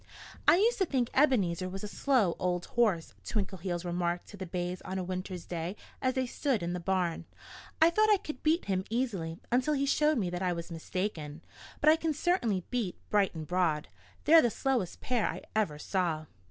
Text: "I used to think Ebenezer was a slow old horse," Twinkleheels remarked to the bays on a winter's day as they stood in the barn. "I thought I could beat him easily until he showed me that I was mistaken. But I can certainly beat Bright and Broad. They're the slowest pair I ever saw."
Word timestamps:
"I 0.47 0.55
used 0.57 0.79
to 0.79 0.85
think 0.87 1.11
Ebenezer 1.13 1.69
was 1.69 1.83
a 1.83 1.87
slow 1.87 2.35
old 2.39 2.65
horse," 2.73 3.13
Twinkleheels 3.23 3.85
remarked 3.85 4.25
to 4.29 4.35
the 4.37 4.47
bays 4.47 4.81
on 4.81 4.97
a 4.97 5.03
winter's 5.03 5.45
day 5.45 5.75
as 6.01 6.15
they 6.15 6.25
stood 6.25 6.63
in 6.63 6.73
the 6.73 6.79
barn. 6.79 7.25
"I 7.79 7.91
thought 7.91 8.09
I 8.09 8.17
could 8.17 8.41
beat 8.41 8.65
him 8.65 8.83
easily 8.89 9.37
until 9.51 9.75
he 9.75 9.85
showed 9.85 10.17
me 10.17 10.31
that 10.31 10.41
I 10.41 10.53
was 10.53 10.71
mistaken. 10.71 11.43
But 11.81 11.91
I 11.91 11.97
can 11.97 12.15
certainly 12.15 12.63
beat 12.71 12.97
Bright 13.11 13.35
and 13.35 13.45
Broad. 13.45 13.89
They're 14.25 14.41
the 14.41 14.49
slowest 14.49 15.01
pair 15.01 15.27
I 15.27 15.43
ever 15.55 15.77
saw." 15.77 16.25